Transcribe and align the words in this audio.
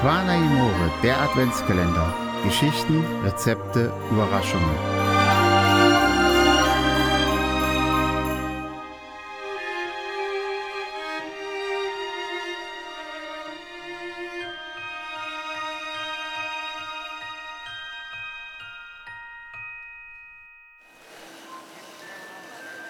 Amore, 0.00 0.92
der 1.02 1.20
Adventskalender. 1.20 2.14
Geschichten, 2.44 3.04
Rezepte, 3.24 3.92
Überraschungen. 4.12 4.76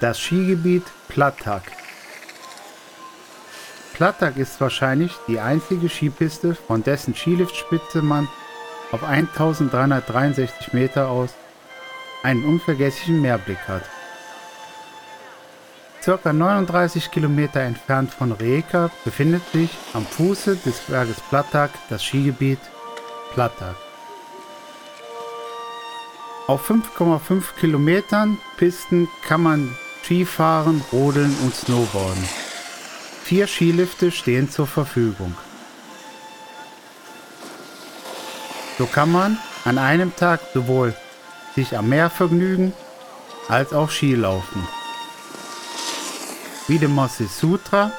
Das 0.00 0.20
Skigebiet 0.20 0.84
Plattak 1.08 1.62
Plattak 3.98 4.36
ist 4.36 4.60
wahrscheinlich 4.60 5.10
die 5.26 5.40
einzige 5.40 5.88
Skipiste, 5.88 6.54
von 6.54 6.84
dessen 6.84 7.16
Skiliftspitze 7.16 8.00
man 8.00 8.28
auf 8.92 9.02
1363 9.02 10.72
Meter 10.72 11.08
aus 11.08 11.30
einen 12.22 12.44
unvergesslichen 12.44 13.20
Meerblick 13.20 13.58
hat. 13.66 13.82
Circa 16.00 16.32
39 16.32 17.10
Kilometer 17.10 17.58
entfernt 17.62 18.14
von 18.14 18.30
Rijeka 18.30 18.92
befindet 19.04 19.42
sich 19.52 19.70
am 19.94 20.06
Fuße 20.06 20.54
des 20.64 20.78
Berges 20.82 21.20
Plattak 21.28 21.72
das 21.90 22.04
Skigebiet 22.04 22.60
Plattak. 23.32 23.74
Auf 26.46 26.70
5,5 26.70 27.42
Kilometern 27.58 28.38
Pisten 28.58 29.08
kann 29.26 29.42
man 29.42 29.76
Skifahren, 30.04 30.84
Rodeln 30.92 31.36
und 31.42 31.52
Snowboarden. 31.52 32.47
Vier 33.28 33.46
Skilifte 33.46 34.10
stehen 34.10 34.50
zur 34.50 34.66
Verfügung. 34.66 35.36
So 38.78 38.86
kann 38.86 39.12
man 39.12 39.36
an 39.66 39.76
einem 39.76 40.16
Tag 40.16 40.40
sowohl 40.54 40.96
sich 41.54 41.76
am 41.76 41.90
Meer 41.90 42.08
vergnügen 42.08 42.72
als 43.46 43.74
auch 43.74 43.90
Skilaufen. 43.90 44.66
Wie 46.68 46.78
dem 46.78 46.94
Sutra 47.38 47.92